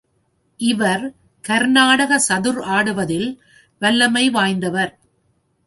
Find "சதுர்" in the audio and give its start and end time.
2.29-2.59